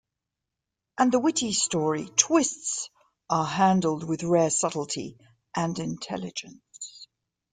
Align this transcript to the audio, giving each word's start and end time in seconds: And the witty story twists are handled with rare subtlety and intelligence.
And 0.97 1.11
the 1.11 1.19
witty 1.19 1.53
story 1.53 2.09
twists 2.15 2.89
are 3.29 3.45
handled 3.45 4.03
with 4.03 4.23
rare 4.23 4.49
subtlety 4.49 5.19
and 5.55 5.77
intelligence. 5.77 7.07